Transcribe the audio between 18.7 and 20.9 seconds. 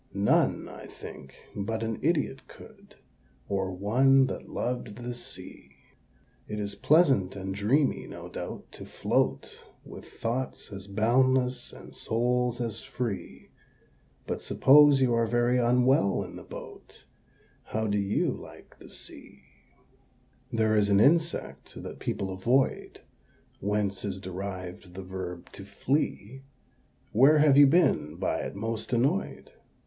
the Sea? [Illustration: "AND THIS WAS BY THE SEA"] There is